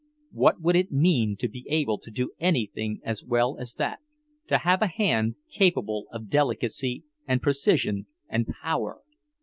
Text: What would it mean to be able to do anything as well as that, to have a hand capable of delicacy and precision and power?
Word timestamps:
What 0.31 0.59
would 0.61 0.75
it 0.75 0.91
mean 0.91 1.37
to 1.37 1.47
be 1.47 1.63
able 1.69 1.99
to 1.99 2.09
do 2.09 2.31
anything 2.39 3.01
as 3.03 3.23
well 3.23 3.59
as 3.59 3.75
that, 3.75 3.99
to 4.47 4.57
have 4.57 4.81
a 4.81 4.87
hand 4.87 5.35
capable 5.51 6.07
of 6.11 6.27
delicacy 6.27 7.03
and 7.27 7.39
precision 7.39 8.07
and 8.27 8.47
power? 8.47 9.01